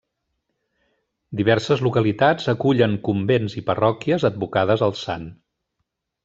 Diverses 1.41 1.83
localitats 1.87 2.49
acullen 2.55 2.97
convents 3.09 3.57
i 3.61 3.63
parròquies 3.69 4.27
advocades 4.31 4.85
al 4.89 4.97
sant. 5.05 5.31